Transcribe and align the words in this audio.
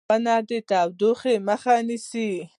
ونې 0.09 0.37
د 0.49 0.49
تودوخې 0.69 1.35
مخه 1.47 1.75
نیسي. 1.87 2.29